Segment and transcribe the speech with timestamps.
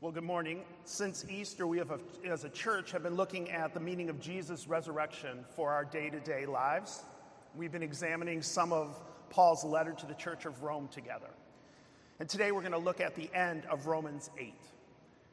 [0.00, 0.62] Well, good morning.
[0.84, 4.66] Since Easter, we have, as a church, have been looking at the meaning of Jesus'
[4.66, 7.02] resurrection for our day to day lives.
[7.56, 11.30] We've been examining some of Paul's letter to the church of Rome together.
[12.18, 14.52] And today we're going to look at the end of Romans 8.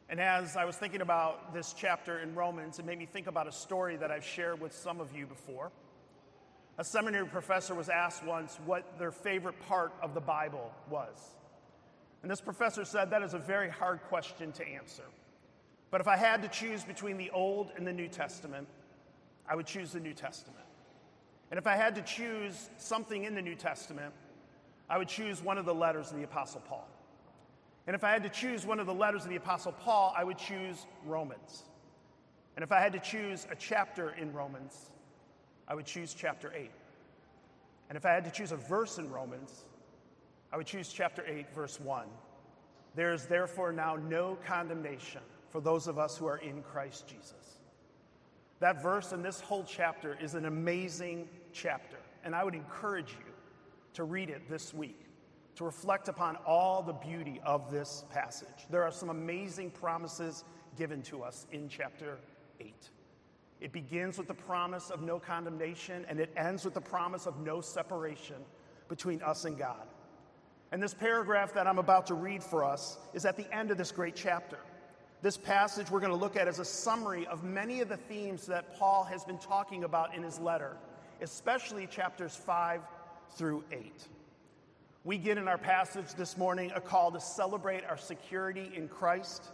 [0.09, 3.47] And as I was thinking about this chapter in Romans, it made me think about
[3.47, 5.71] a story that I've shared with some of you before.
[6.77, 11.35] A seminary professor was asked once what their favorite part of the Bible was.
[12.21, 15.03] And this professor said that is a very hard question to answer.
[15.89, 18.67] But if I had to choose between the Old and the New Testament,
[19.47, 20.65] I would choose the New Testament.
[21.49, 24.13] And if I had to choose something in the New Testament,
[24.89, 26.87] I would choose one of the letters of the Apostle Paul.
[27.87, 30.23] And if I had to choose one of the letters of the Apostle Paul, I
[30.23, 31.63] would choose Romans.
[32.55, 34.91] And if I had to choose a chapter in Romans,
[35.67, 36.69] I would choose chapter 8.
[37.89, 39.65] And if I had to choose a verse in Romans,
[40.51, 42.07] I would choose chapter 8, verse 1.
[42.95, 47.59] There is therefore now no condemnation for those of us who are in Christ Jesus.
[48.59, 53.33] That verse in this whole chapter is an amazing chapter, and I would encourage you
[53.93, 55.05] to read it this week,
[55.55, 58.47] to reflect upon all the beauty of this passage.
[58.69, 60.43] There are some amazing promises
[60.77, 62.17] given to us in chapter
[62.59, 62.73] 8.
[63.61, 67.39] It begins with the promise of no condemnation, and it ends with the promise of
[67.39, 68.37] no separation
[68.89, 69.87] between us and God.
[70.71, 73.77] And this paragraph that I'm about to read for us is at the end of
[73.77, 74.57] this great chapter.
[75.21, 78.47] This passage we're going to look at is a summary of many of the themes
[78.47, 80.77] that Paul has been talking about in his letter,
[81.21, 82.81] especially chapters 5
[83.35, 83.91] through 8.
[85.03, 89.49] We get in our passage this morning a call to celebrate our security in Christ.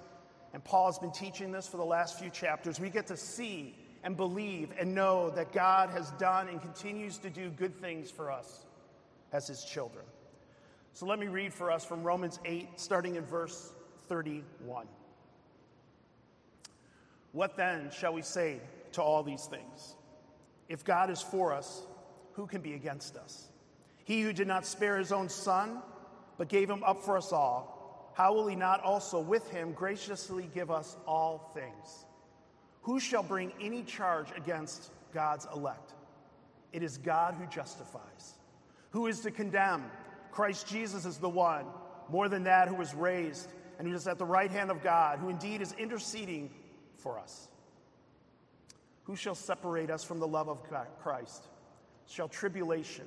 [0.53, 2.79] And Paul has been teaching this for the last few chapters.
[2.79, 7.29] We get to see and believe and know that God has done and continues to
[7.29, 8.65] do good things for us
[9.33, 10.05] as his children.
[10.97, 13.71] So let me read for us from Romans 8, starting in verse
[14.09, 14.87] 31.
[17.33, 18.59] What then shall we say
[18.93, 19.95] to all these things?
[20.67, 21.85] If God is for us,
[22.33, 23.47] who can be against us?
[24.05, 25.83] He who did not spare his own son,
[26.39, 30.49] but gave him up for us all, how will he not also with him graciously
[30.51, 32.07] give us all things?
[32.81, 35.93] Who shall bring any charge against God's elect?
[36.73, 38.33] It is God who justifies.
[38.89, 39.91] Who is to condemn?
[40.37, 41.65] Christ Jesus is the one,
[42.09, 43.49] more than that, who was raised
[43.79, 46.51] and who is at the right hand of God, who indeed is interceding
[46.97, 47.47] for us.
[49.05, 50.59] Who shall separate us from the love of
[51.01, 51.47] Christ?
[52.05, 53.05] Shall tribulation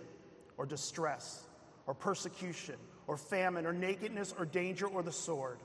[0.56, 1.44] or distress
[1.86, 2.74] or persecution
[3.06, 5.60] or famine or nakedness or danger or the sword?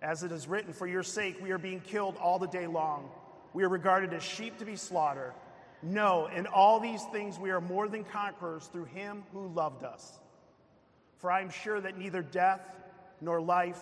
[0.00, 3.10] As it is written, For your sake we are being killed all the day long.
[3.52, 5.34] We are regarded as sheep to be slaughtered.
[5.82, 10.20] No, in all these things we are more than conquerors through him who loved us.
[11.20, 12.76] For I am sure that neither death,
[13.20, 13.80] nor life,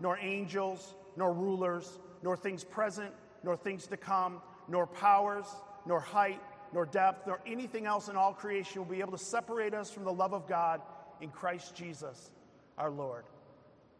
[0.00, 3.12] nor angels, nor rulers, nor things present,
[3.44, 5.46] nor things to come, nor powers,
[5.86, 6.40] nor height,
[6.72, 10.04] nor depth, nor anything else in all creation will be able to separate us from
[10.04, 10.82] the love of God
[11.20, 12.30] in Christ Jesus
[12.76, 13.24] our Lord.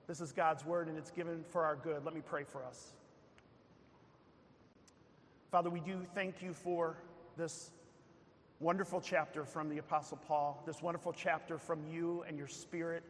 [0.07, 2.05] This is God's word, and it's given for our good.
[2.05, 2.93] Let me pray for us.
[5.51, 6.97] Father, we do thank you for
[7.37, 7.71] this
[8.61, 13.03] wonderful chapter from the Apostle Paul, this wonderful chapter from you and your Spirit.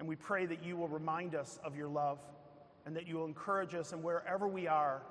[0.00, 2.18] And we pray that you will remind us of your love
[2.84, 5.02] and that you will encourage us and wherever we are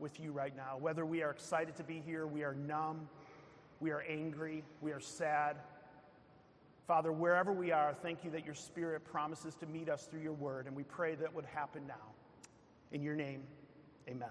[0.00, 3.08] with you right now, whether we are excited to be here, we are numb,
[3.80, 5.56] we are angry, we are sad.
[6.86, 10.32] Father, wherever we are, thank you that your Spirit promises to meet us through your
[10.32, 12.14] word, and we pray that would happen now.
[12.92, 13.42] In your name,
[14.08, 14.30] amen.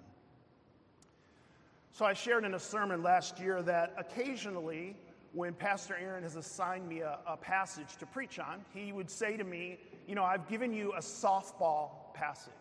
[1.98, 4.96] So I shared in a sermon last year that occasionally,
[5.34, 9.36] when Pastor Aaron has assigned me a, a, passage to preach on, he would say
[9.36, 12.54] to me, You know, I've given you a softball passage,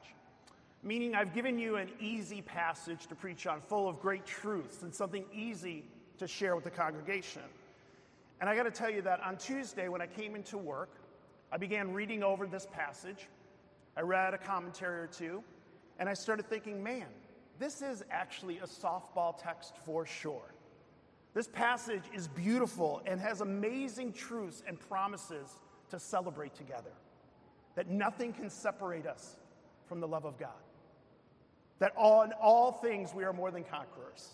[0.83, 4.95] meaning I've given you an easy passage to preach on, full of great truths and
[4.95, 5.85] something easy
[6.17, 7.43] to share with the congregation.
[8.41, 10.95] And I got to tell you that on Tuesday, when I came into work,
[11.53, 13.29] I began reading over this passage.
[13.99, 15.45] I read a commentary or two,
[15.99, 17.09] and I started thinking, man,
[17.59, 20.55] this is actually a softball text for sure.
[21.35, 25.61] This passage is beautiful and has amazing truths and promises
[25.91, 26.93] to celebrate together.
[27.75, 29.37] That nothing can separate us
[29.87, 30.49] from the love of God.
[31.79, 34.31] That in all things we are more than conquerors.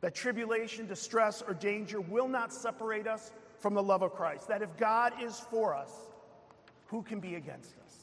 [0.00, 4.48] That tribulation, distress, or danger will not separate us from the love of Christ.
[4.48, 5.90] That if God is for us,
[6.86, 7.94] who can be against us?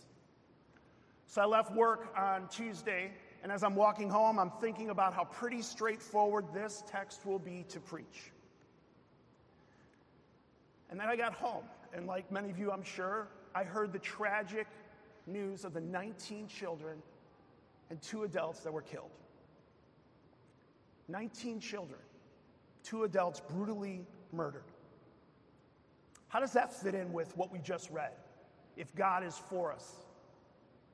[1.28, 3.12] So I left work on Tuesday
[3.46, 7.64] and as I'm walking home, I'm thinking about how pretty straightforward this text will be
[7.70, 8.32] to preach.
[10.90, 14.00] And then I got home, and like many of you, I'm sure, I heard the
[14.00, 14.66] tragic
[15.28, 16.98] news of the 19 children
[17.92, 19.12] and two adults that were killed.
[21.08, 22.00] 19 children,
[22.84, 24.72] two adults brutally murdered.
[26.30, 28.14] How does that fit in with what we just read?
[28.76, 29.98] If God is for us,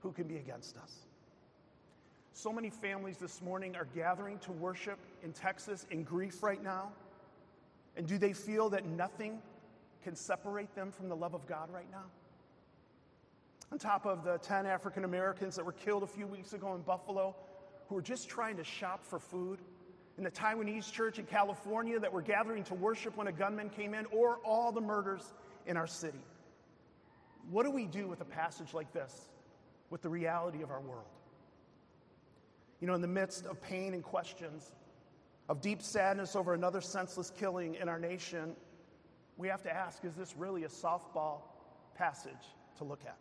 [0.01, 1.06] who can be against us?
[2.33, 6.91] So many families this morning are gathering to worship in Texas in grief right now.
[7.97, 9.41] And do they feel that nothing
[10.03, 12.05] can separate them from the love of God right now?
[13.71, 16.81] On top of the 10 African Americans that were killed a few weeks ago in
[16.81, 17.35] Buffalo,
[17.89, 19.59] who were just trying to shop for food,
[20.17, 23.93] in the Taiwanese church in California that were gathering to worship when a gunman came
[23.93, 25.33] in, or all the murders
[25.67, 26.19] in our city.
[27.49, 29.29] What do we do with a passage like this,
[29.89, 31.05] with the reality of our world?
[32.81, 34.71] You know, in the midst of pain and questions,
[35.47, 38.55] of deep sadness over another senseless killing in our nation,
[39.37, 41.41] we have to ask is this really a softball
[41.95, 42.33] passage
[42.77, 43.17] to look at?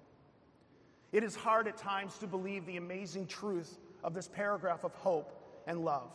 [1.13, 5.33] It is hard at times to believe the amazing truth of this paragraph of hope
[5.67, 6.11] and love.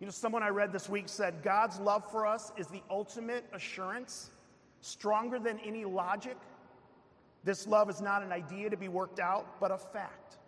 [0.00, 3.44] You know, someone I read this week said God's love for us is the ultimate
[3.52, 4.30] assurance,
[4.80, 6.36] stronger than any logic.
[7.44, 10.38] This love is not an idea to be worked out, but a fact.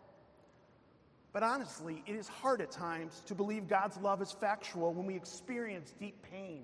[1.35, 5.17] But honestly, it is hard at times to believe God's love is factual when we
[5.17, 6.63] experience deep pain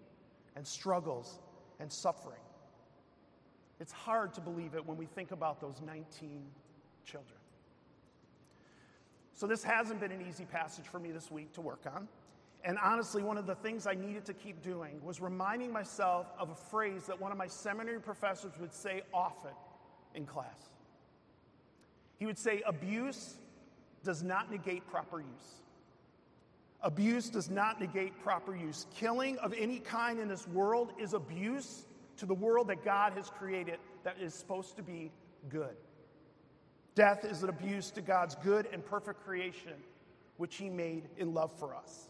[0.54, 1.40] and struggles
[1.80, 2.40] and suffering.
[3.80, 6.44] It's hard to believe it when we think about those 19
[7.04, 7.38] children.
[9.34, 12.06] So, this hasn't been an easy passage for me this week to work on.
[12.62, 16.50] And honestly, one of the things I needed to keep doing was reminding myself of
[16.50, 19.52] a phrase that one of my seminary professors would say often
[20.14, 20.70] in class.
[22.18, 23.38] He would say, Abuse
[24.04, 25.60] does not negate proper use.
[26.82, 28.86] Abuse does not negate proper use.
[28.94, 31.84] Killing of any kind in this world is abuse
[32.16, 35.10] to the world that God has created that is supposed to be
[35.48, 35.76] good.
[36.94, 39.74] Death is an abuse to God's good and perfect creation,
[40.38, 42.08] which He made in love for us.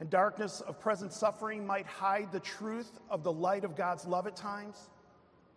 [0.00, 4.26] And darkness of present suffering might hide the truth of the light of God's love
[4.26, 4.90] at times,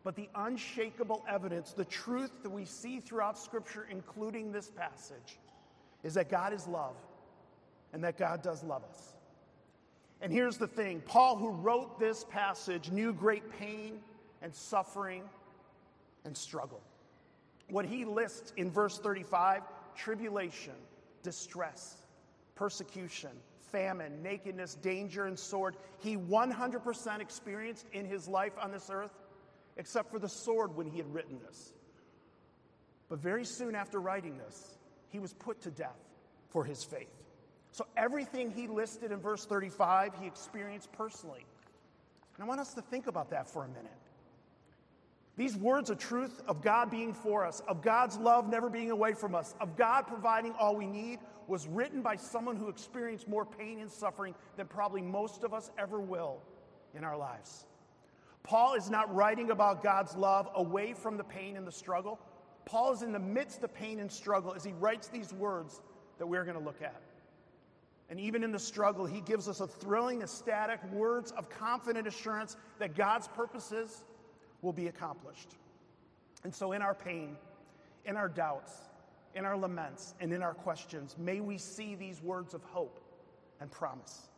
[0.08, 5.38] but the unshakable evidence, the truth that we see throughout Scripture, including this passage,
[6.02, 6.96] is that God is love
[7.92, 9.12] and that God does love us.
[10.22, 14.00] And here's the thing Paul, who wrote this passage, knew great pain
[14.42, 15.24] and suffering
[16.24, 16.80] and struggle.
[17.70, 19.64] What he lists in verse 35
[19.94, 20.76] tribulation,
[21.22, 21.98] distress,
[22.56, 23.32] persecution,
[23.74, 29.12] famine, nakedness, danger, and sword, he 100% experienced in his life on this earth,
[29.78, 31.74] except for the sword when he had written this.
[33.10, 34.78] But very soon after writing this,
[35.10, 35.98] he was put to death
[36.50, 37.08] for his faith.
[37.72, 41.46] So everything he listed in verse 35, he experienced personally.
[42.36, 43.92] And I want us to think about that for a minute.
[45.38, 49.14] These words of truth of God being for us, of God's love never being away
[49.14, 53.46] from us, of God providing all we need, was written by someone who experienced more
[53.46, 56.42] pain and suffering than probably most of us ever will
[56.96, 57.66] in our lives.
[58.48, 62.18] Paul is not writing about God's love away from the pain and the struggle.
[62.64, 65.82] Paul is in the midst of pain and struggle as he writes these words
[66.18, 67.02] that we're going to look at.
[68.10, 72.56] And even in the struggle, he gives us a thrilling, ecstatic words of confident assurance
[72.80, 74.06] that God's purposes
[74.62, 75.50] will be accomplished.
[76.46, 77.36] And so, in our pain,
[78.06, 78.72] in our doubts,
[79.36, 83.02] in our laments, and in our questions, may we see these words of hope
[83.60, 84.30] and promise.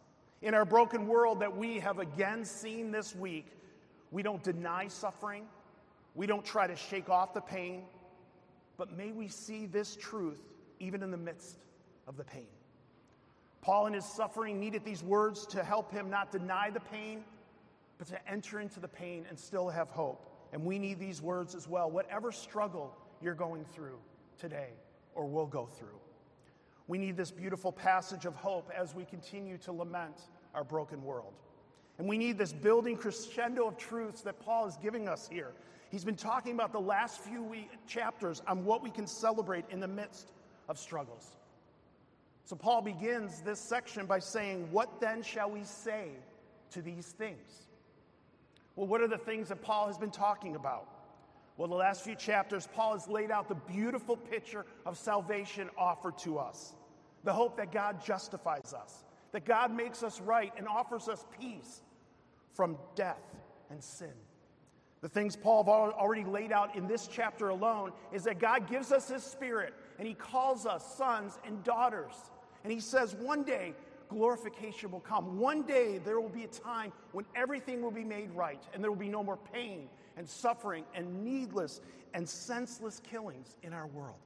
[0.41, 3.45] In our broken world that we have again seen this week,
[4.11, 5.45] we don't deny suffering,
[6.15, 7.83] we don't try to shake off the pain,
[8.77, 10.41] but may we see this truth
[10.79, 11.57] even in the midst
[12.07, 12.47] of the pain.
[13.61, 17.23] Paul, in his suffering, needed these words to help him not deny the pain,
[17.97, 20.25] but to enter into the pain and still have hope.
[20.53, 23.99] And we need these words as well, whatever struggle you're going through
[24.39, 24.69] today
[25.13, 25.99] or will go through.
[26.87, 30.21] We need this beautiful passage of hope as we continue to lament
[30.55, 31.33] our broken world.
[31.99, 35.51] And we need this building crescendo of truths that Paul is giving us here.
[35.91, 37.53] He's been talking about the last few
[37.87, 40.31] chapters on what we can celebrate in the midst
[40.69, 41.35] of struggles.
[42.45, 46.11] So Paul begins this section by saying, What then shall we say
[46.71, 47.67] to these things?
[48.77, 50.87] Well, what are the things that Paul has been talking about?
[51.57, 56.17] Well, the last few chapters, Paul has laid out the beautiful picture of salvation offered
[56.19, 56.75] to us
[57.25, 59.03] the hope that God justifies us,
[59.33, 61.81] that God makes us right and offers us peace
[62.53, 63.21] from death
[63.69, 64.13] and sin.
[65.01, 69.09] The things Paul already laid out in this chapter alone is that God gives us
[69.09, 72.13] His Spirit and He calls us sons and daughters.
[72.63, 73.73] And He says, one day
[74.09, 75.39] glorification will come.
[75.39, 78.91] One day there will be a time when everything will be made right and there
[78.91, 79.87] will be no more pain
[80.17, 81.79] and suffering and needless
[82.13, 84.17] and senseless killings in our world.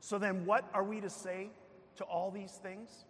[0.00, 1.48] So then, what are we to say
[1.96, 3.06] to all these things?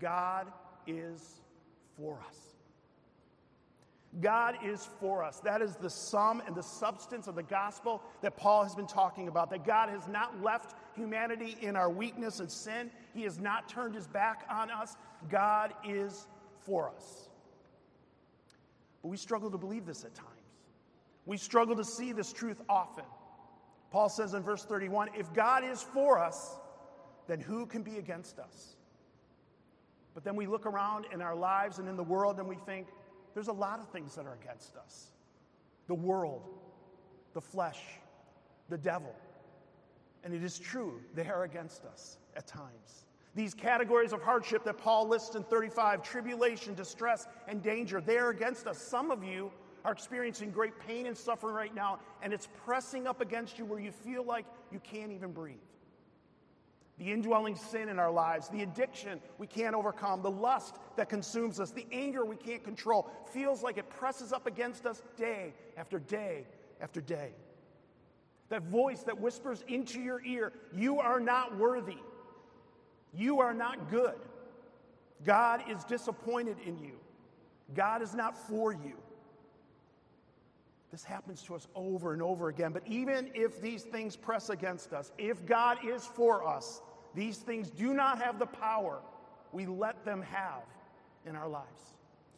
[0.00, 0.48] God
[0.88, 1.40] is
[1.96, 2.45] for us.
[4.20, 5.40] God is for us.
[5.40, 9.28] That is the sum and the substance of the gospel that Paul has been talking
[9.28, 9.50] about.
[9.50, 13.94] That God has not left humanity in our weakness and sin, He has not turned
[13.94, 14.96] His back on us.
[15.28, 16.26] God is
[16.60, 17.28] for us.
[19.02, 20.30] But we struggle to believe this at times.
[21.26, 23.04] We struggle to see this truth often.
[23.90, 26.56] Paul says in verse 31 if God is for us,
[27.26, 28.76] then who can be against us?
[30.14, 32.86] But then we look around in our lives and in the world and we think,
[33.36, 35.08] there's a lot of things that are against us
[35.88, 36.42] the world,
[37.34, 37.82] the flesh,
[38.70, 39.14] the devil.
[40.24, 43.04] And it is true, they are against us at times.
[43.34, 48.30] These categories of hardship that Paul lists in 35 tribulation, distress, and danger they are
[48.30, 48.78] against us.
[48.78, 49.52] Some of you
[49.84, 53.78] are experiencing great pain and suffering right now, and it's pressing up against you where
[53.78, 55.56] you feel like you can't even breathe
[56.98, 61.60] the indwelling sin in our lives, the addiction we can't overcome, the lust that consumes
[61.60, 65.98] us, the anger we can't control, feels like it presses up against us day after
[65.98, 66.46] day
[66.80, 67.32] after day.
[68.48, 71.98] That voice that whispers into your ear, You are not worthy.
[73.12, 74.14] You are not good.
[75.24, 76.92] God is disappointed in you.
[77.74, 78.94] God is not for you.
[80.92, 82.72] This happens to us over and over again.
[82.72, 86.80] But even if these things press against us, if God is for us,
[87.14, 89.00] these things do not have the power
[89.52, 90.62] we let them have
[91.26, 91.94] in our lives.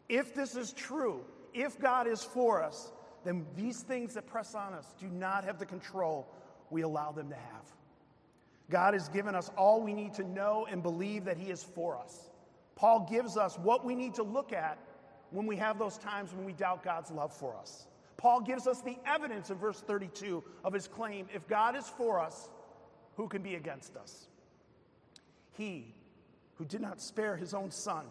[0.08, 2.92] If this is true, if God is for us,
[3.24, 6.26] then these things that press on us do not have the control
[6.70, 7.64] we allow them to have.
[8.70, 11.98] God has given us all we need to know and believe that He is for
[11.98, 12.30] us.
[12.76, 14.78] Paul gives us what we need to look at
[15.30, 17.87] when we have those times when we doubt God's love for us.
[18.18, 22.20] Paul gives us the evidence in verse 32 of his claim if God is for
[22.20, 22.50] us,
[23.16, 24.26] who can be against us?
[25.56, 25.94] He
[26.56, 28.04] who did not spare his own son,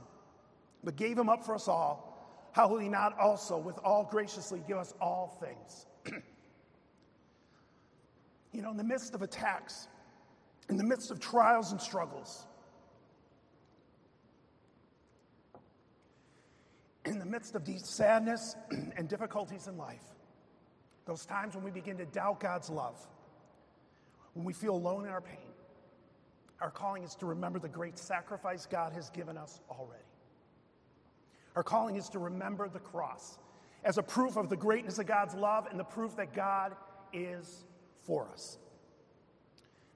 [0.84, 2.08] but gave him up for us all,
[2.54, 5.86] how will he not also with all graciously give us all things?
[8.54, 9.90] you know, in the midst of attacks,
[10.70, 12.48] in the midst of trials and struggles,
[17.08, 18.56] in the midst of these sadness
[18.98, 20.04] and difficulties in life,
[21.06, 23.00] those times when we begin to doubt God's love,
[24.34, 25.38] when we feel alone in our pain,
[26.60, 30.04] our calling is to remember the great sacrifice God has given us already.
[31.56, 33.40] Our calling is to remember the cross
[33.84, 36.76] as a proof of the greatness of God's love and the proof that God
[37.14, 37.64] is
[38.04, 38.58] for us.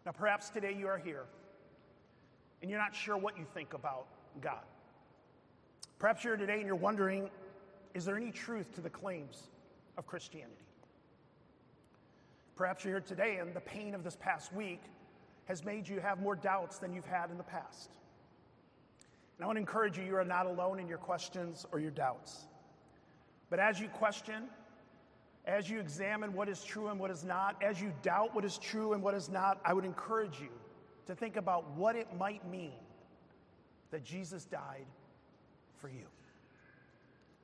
[0.05, 1.25] Now, perhaps today you are here
[2.61, 4.07] and you're not sure what you think about
[4.39, 4.63] God.
[6.01, 7.29] Perhaps you're here today and you're wondering
[7.93, 9.49] is there any truth to the claims
[9.99, 10.65] of Christianity?
[12.55, 14.81] Perhaps you're here today and the pain of this past week
[15.45, 17.91] has made you have more doubts than you've had in the past.
[19.37, 21.91] And I want to encourage you, you are not alone in your questions or your
[21.91, 22.47] doubts.
[23.51, 24.45] But as you question,
[25.45, 28.57] as you examine what is true and what is not, as you doubt what is
[28.57, 30.49] true and what is not, I would encourage you
[31.05, 32.79] to think about what it might mean
[33.91, 34.87] that Jesus died
[35.81, 36.05] for you.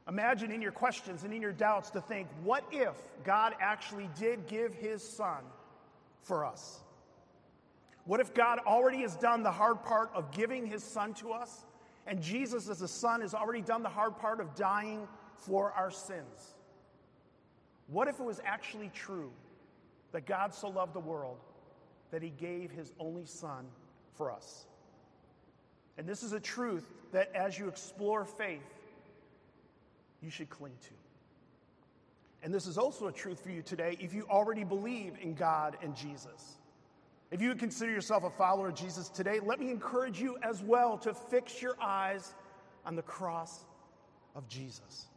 [0.07, 2.93] Imagine in your questions and in your doubts to think, what if
[3.25, 5.43] God actually did give his son
[6.21, 6.79] for us?
[8.05, 11.65] What if God already has done the hard part of giving his son to us?
[12.05, 15.91] And Jesus, as a son, has already done the hard part of dying for our
[15.91, 16.55] sins.
[17.87, 19.31] What if it was actually true
[20.13, 21.37] that God so loved the world
[22.11, 23.65] that he gave his only son
[24.13, 24.67] for us?
[25.97, 28.61] And this is a truth that as you explore faith,
[30.21, 30.93] you should cling to.
[32.43, 35.77] And this is also a truth for you today if you already believe in God
[35.81, 36.57] and Jesus.
[37.29, 40.97] If you consider yourself a follower of Jesus today, let me encourage you as well
[40.99, 42.33] to fix your eyes
[42.85, 43.65] on the cross
[44.35, 45.07] of Jesus.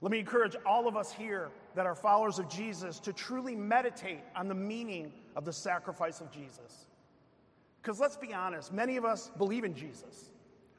[0.00, 4.20] Let me encourage all of us here that are followers of Jesus to truly meditate
[4.36, 6.86] on the meaning of the sacrifice of Jesus.
[7.82, 10.30] Because let's be honest, many of us believe in Jesus.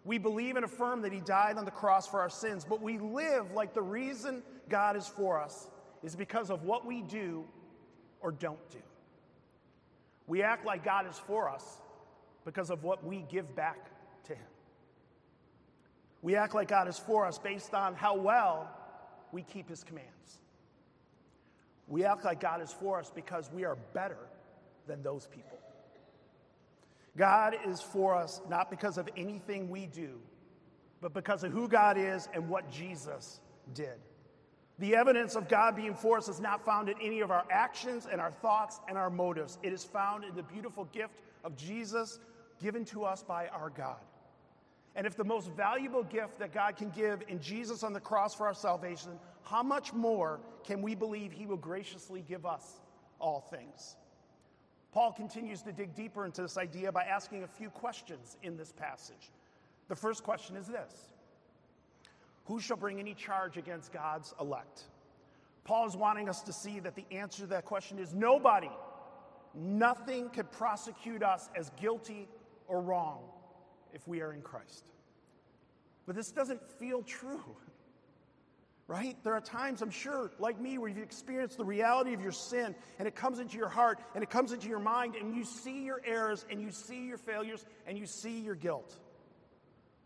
[0.06, 2.98] We believe and affirm that he died on the cross for our sins, but we
[2.98, 5.68] live like the reason God is for us
[6.03, 7.44] is because of what we do
[8.22, 8.79] or don't do.
[10.27, 11.82] We act like God is for us
[12.46, 13.89] because of what we give back
[14.25, 14.48] to Him.
[16.22, 18.70] We act like God is for us based on how well
[19.32, 20.39] we keep His commands.
[21.88, 24.20] We act like God is for us because we are better
[24.88, 25.60] than those people.
[27.19, 30.21] God is for us not because of anything we do,
[31.01, 33.41] but because of who God is and what Jesus
[33.73, 33.99] did.
[34.79, 38.07] The evidence of God being for us is not found in any of our actions
[38.09, 39.57] and our thoughts and our motives.
[39.61, 42.21] It is found in the beautiful gift of Jesus
[42.61, 43.99] given to us by our God.
[44.95, 48.33] And if the most valuable gift that God can give in Jesus on the cross
[48.33, 52.79] for our salvation, how much more can we believe He will graciously give us
[53.19, 53.97] all things?
[54.91, 58.72] Paul continues to dig deeper into this idea by asking a few questions in this
[58.72, 59.31] passage.
[59.88, 61.13] The first question is this
[62.46, 64.84] Who shall bring any charge against God's elect?
[65.63, 68.72] Paul is wanting us to see that the answer to that question is nobody.
[69.53, 72.27] Nothing could prosecute us as guilty
[72.67, 73.19] or wrong
[73.93, 74.86] if we are in Christ.
[76.05, 77.55] But this doesn't feel true,
[78.89, 79.15] right?
[79.24, 82.74] There are times, I'm sure, like me, where you've experienced the reality of your sin
[82.98, 85.84] and it comes into your heart and it comes into your mind and you see
[85.84, 88.98] your errors and you see your failures and you see your guilt.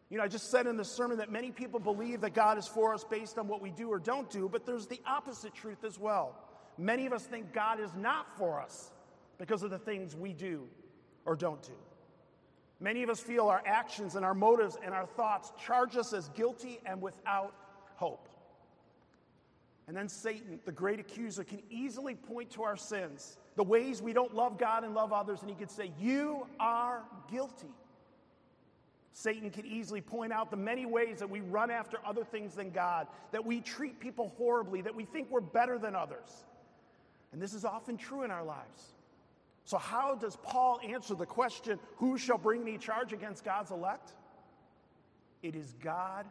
[0.10, 2.68] You know, I just said in the sermon that many people believe that God is
[2.68, 5.86] for us based on what we do or don't do, but there's the opposite truth
[5.86, 6.36] as well.
[6.78, 8.92] Many of us think God is not for us
[9.38, 10.68] because of the things we do
[11.25, 11.72] or don't do.
[12.82, 16.28] Many of us feel our actions and our motives and our thoughts charge us as
[16.30, 17.56] guilty and without
[17.96, 18.28] hope.
[19.88, 24.13] And then Satan, the great accuser, can easily point to our sins, the ways we
[24.13, 27.74] don't love God and love others, and he could say, You are guilty.
[29.12, 32.72] Satan can easily point out the many ways that we run after other things than
[32.72, 36.46] God, that we treat people horribly, that we think we're better than others.
[37.32, 38.94] And this is often true in our lives.
[39.66, 44.13] So, how does Paul answer the question, Who shall bring me charge against God's elect?
[45.42, 46.25] It is God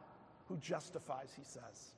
[0.48, 1.92] who justifies, he says.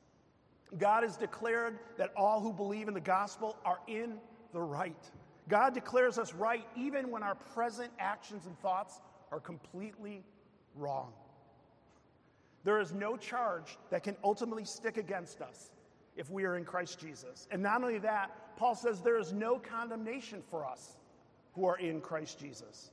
[0.79, 4.15] God has declared that all who believe in the gospel are in
[4.53, 5.11] the right.
[5.49, 9.01] God declares us right even when our present actions and thoughts
[9.31, 10.23] are completely
[10.75, 11.13] wrong.
[12.65, 15.71] There is no charge that can ultimately stick against us
[16.17, 17.47] if we are in Christ Jesus.
[17.51, 20.97] And not only that, Paul says there is no condemnation for us
[21.55, 22.91] who are in Christ Jesus.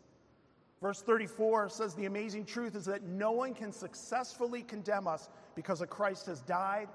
[0.82, 5.82] Verse 34 says the amazing truth is that no one can successfully condemn us because
[5.82, 6.90] of Christ has died,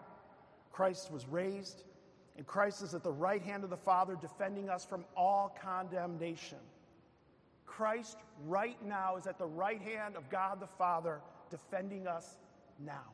[0.76, 1.84] Christ was raised,
[2.36, 6.58] and Christ is at the right hand of the Father defending us from all condemnation.
[7.64, 12.36] Christ right now is at the right hand of God the Father defending us
[12.78, 13.06] now.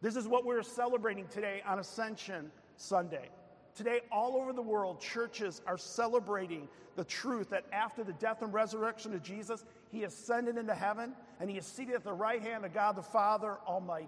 [0.00, 3.30] This is what we're celebrating today on Ascension Sunday.
[3.74, 8.54] Today, all over the world, churches are celebrating the truth that after the death and
[8.54, 12.64] resurrection of Jesus, he ascended into heaven and he is seated at the right hand
[12.64, 14.06] of God the Father Almighty.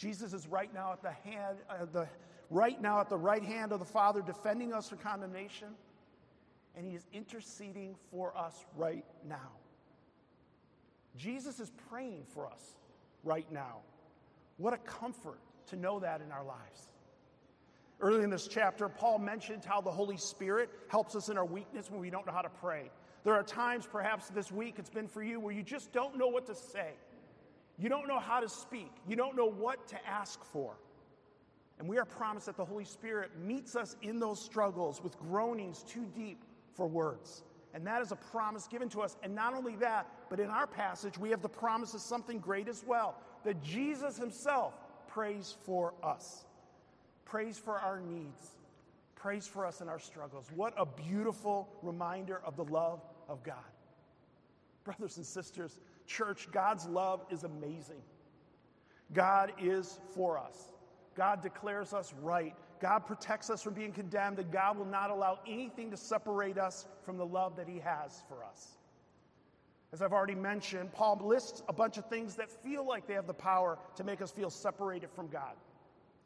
[0.00, 2.08] Jesus is right now at the hand, uh, the,
[2.48, 5.68] right now at the right hand of the Father, defending us from condemnation,
[6.74, 9.50] and he is interceding for us right now.
[11.18, 12.76] Jesus is praying for us
[13.24, 13.80] right now.
[14.56, 16.92] What a comfort to know that in our lives.
[18.00, 21.90] Early in this chapter, Paul mentioned how the Holy Spirit helps us in our weakness
[21.90, 22.90] when we don't know how to pray.
[23.22, 26.28] There are times, perhaps this week, it's been for you, where you just don't know
[26.28, 26.94] what to say.
[27.80, 28.92] You don't know how to speak.
[29.08, 30.74] You don't know what to ask for.
[31.78, 35.82] And we are promised that the Holy Spirit meets us in those struggles with groanings
[35.82, 37.42] too deep for words.
[37.72, 39.16] And that is a promise given to us.
[39.22, 42.68] And not only that, but in our passage, we have the promise of something great
[42.68, 44.74] as well that Jesus himself
[45.08, 46.44] prays for us
[47.30, 48.56] prays for our needs,
[49.14, 50.50] prays for us in our struggles.
[50.56, 53.54] What a beautiful reminder of the love of God.
[54.82, 55.78] Brothers and sisters,
[56.10, 58.02] church, God's love is amazing.
[59.12, 60.72] God is for us.
[61.16, 62.54] God declares us right.
[62.80, 66.86] God protects us from being condemned, and God will not allow anything to separate us
[67.02, 68.78] from the love that He has for us.
[69.92, 73.26] As I've already mentioned, Paul lists a bunch of things that feel like they have
[73.26, 75.54] the power to make us feel separated from God.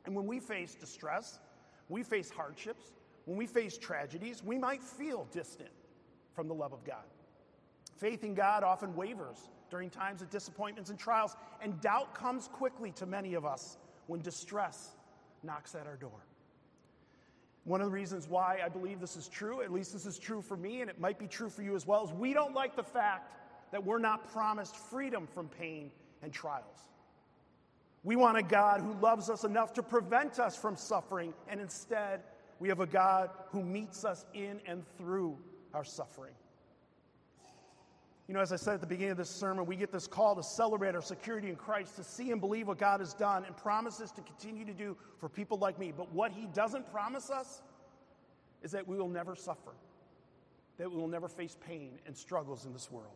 [0.05, 1.41] And when we face distress,
[1.89, 2.93] we face hardships,
[3.25, 5.71] when we face tragedies, we might feel distant
[6.35, 7.05] from the love of God.
[7.97, 12.93] Faith in God often wavers during times of disappointments and trials, and doubt comes quickly
[12.93, 14.91] to many of us when distress
[15.43, 16.25] knocks at our door.
[17.65, 20.41] One of the reasons why I believe this is true, at least this is true
[20.41, 22.77] for me, and it might be true for you as well, is we don't like
[22.77, 23.35] the fact
[23.73, 25.91] that we're not promised freedom from pain
[26.23, 26.87] and trials.
[28.05, 32.21] We want a God who loves us enough to prevent us from suffering, and instead,
[32.61, 35.37] we have a God who meets us in and through
[35.73, 36.35] our suffering.
[38.27, 40.35] You know, as I said at the beginning of this sermon, we get this call
[40.37, 43.55] to celebrate our security in Christ, to see and believe what God has done and
[43.57, 45.93] promises to continue to do for people like me.
[45.95, 47.61] But what He doesn't promise us
[48.63, 49.75] is that we will never suffer,
[50.79, 53.13] that we will never face pain and struggles in this world.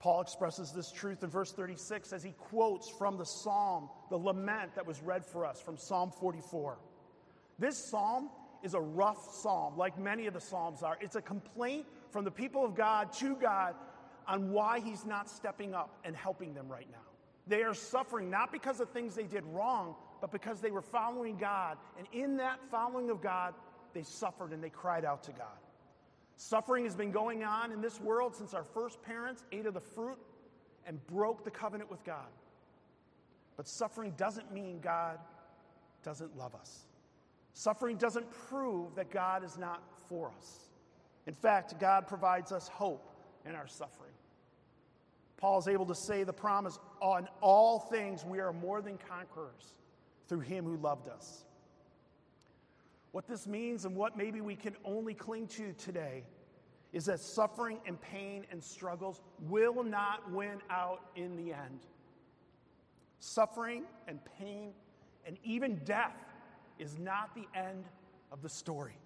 [0.00, 4.74] Paul expresses this truth in verse 36 as he quotes from the psalm, the lament
[4.76, 6.78] that was read for us from Psalm 44.
[7.58, 8.30] This psalm
[8.62, 10.96] is a rough psalm, like many of the psalms are.
[11.00, 13.74] It's a complaint from the people of God to God
[14.26, 16.98] on why he's not stepping up and helping them right now.
[17.46, 21.36] They are suffering not because of things they did wrong, but because they were following
[21.38, 21.78] God.
[21.96, 23.54] And in that following of God,
[23.94, 25.58] they suffered and they cried out to God.
[26.36, 29.80] Suffering has been going on in this world since our first parents ate of the
[29.80, 30.18] fruit
[30.86, 32.28] and broke the covenant with God.
[33.56, 35.18] But suffering doesn't mean God
[36.04, 36.84] doesn't love us.
[37.54, 40.67] Suffering doesn't prove that God is not for us.
[41.28, 43.06] In fact, God provides us hope
[43.44, 44.14] in our suffering.
[45.36, 49.74] Paul is able to say the promise on all things we are more than conquerors
[50.26, 51.44] through him who loved us.
[53.12, 56.24] What this means and what maybe we can only cling to today
[56.94, 61.80] is that suffering and pain and struggles will not win out in the end.
[63.20, 64.70] Suffering and pain
[65.26, 66.16] and even death
[66.78, 67.84] is not the end
[68.32, 68.96] of the story.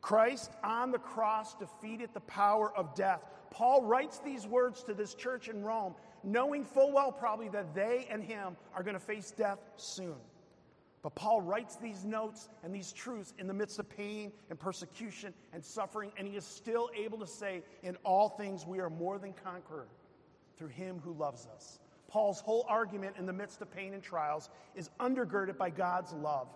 [0.00, 3.22] Christ on the cross defeated the power of death.
[3.50, 8.06] Paul writes these words to this church in Rome, knowing full well probably that they
[8.10, 10.16] and him are going to face death soon.
[11.02, 15.32] But Paul writes these notes and these truths in the midst of pain and persecution
[15.52, 19.18] and suffering, and he is still able to say, In all things, we are more
[19.18, 19.86] than conqueror
[20.56, 21.78] through him who loves us.
[22.08, 26.48] Paul's whole argument in the midst of pain and trials is undergirded by God's love.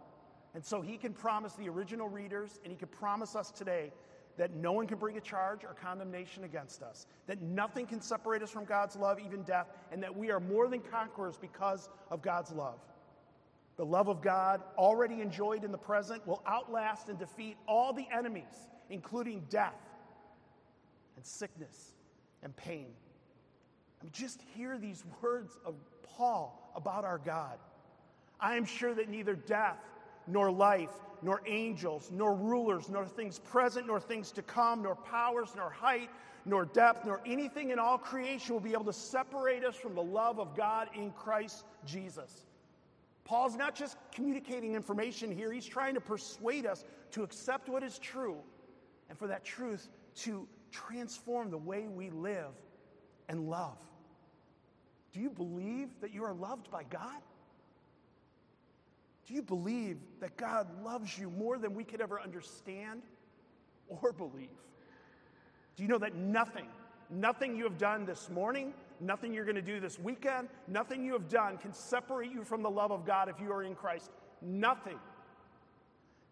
[0.54, 3.92] And so he can promise the original readers, and he can promise us today
[4.36, 8.42] that no one can bring a charge or condemnation against us, that nothing can separate
[8.42, 12.22] us from God's love, even death, and that we are more than conquerors because of
[12.22, 12.78] God's love.
[13.76, 18.06] The love of God, already enjoyed in the present, will outlast and defeat all the
[18.12, 19.74] enemies, including death
[21.16, 21.94] and sickness
[22.42, 22.88] and pain.
[24.00, 27.58] I mean, just hear these words of Paul about our God.
[28.40, 29.78] I am sure that neither death,
[30.26, 30.90] nor life,
[31.22, 36.10] nor angels, nor rulers, nor things present, nor things to come, nor powers, nor height,
[36.44, 40.02] nor depth, nor anything in all creation will be able to separate us from the
[40.02, 42.46] love of God in Christ Jesus.
[43.24, 47.98] Paul's not just communicating information here, he's trying to persuade us to accept what is
[47.98, 48.38] true
[49.08, 52.52] and for that truth to transform the way we live
[53.28, 53.78] and love.
[55.12, 57.20] Do you believe that you are loved by God?
[59.30, 63.02] Do you believe that God loves you more than we could ever understand
[63.86, 64.58] or believe?
[65.76, 66.66] Do you know that nothing,
[67.10, 71.12] nothing you have done this morning, nothing you're going to do this weekend, nothing you
[71.12, 74.10] have done can separate you from the love of God if you are in Christ.
[74.42, 74.98] Nothing.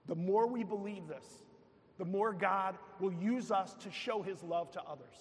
[0.07, 1.45] The more we believe this,
[1.99, 5.15] the more God will use us to show his love to others.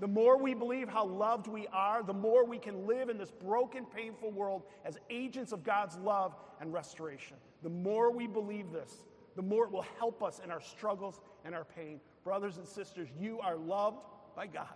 [0.00, 3.32] The more we believe how loved we are, the more we can live in this
[3.32, 7.36] broken, painful world as agents of God's love and restoration.
[7.62, 11.54] The more we believe this, the more it will help us in our struggles and
[11.54, 12.00] our pain.
[12.22, 14.02] Brothers and sisters, you are loved
[14.36, 14.74] by God.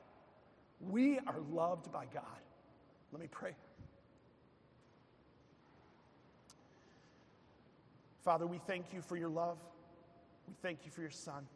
[0.81, 2.25] We are loved by God.
[3.13, 3.55] Let me pray.
[8.25, 9.59] Father, we thank you for your love.
[10.49, 11.47] We thank you for your Son.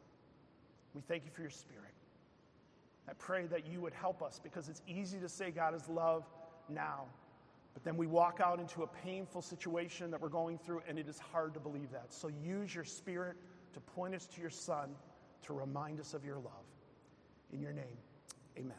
[0.95, 1.96] We thank you for your Spirit.
[3.09, 6.25] I pray that you would help us because it's easy to say God is love
[6.69, 7.05] now,
[7.75, 11.09] but then we walk out into a painful situation that we're going through, and it
[11.09, 12.13] is hard to believe that.
[12.13, 13.37] So use your Spirit
[13.75, 14.91] to point us to your Son
[15.43, 16.67] to remind us of your love.
[17.53, 17.97] In your name,
[18.59, 18.77] amen.